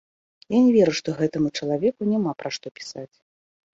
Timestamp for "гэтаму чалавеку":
1.21-2.01